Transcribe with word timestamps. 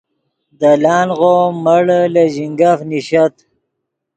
دے 0.59 0.71
لانغو 0.83 1.33
ام 1.45 1.55
مڑے 1.63 2.01
لے 2.13 2.23
ژینگف 2.33 2.79
نیشت 2.89 3.35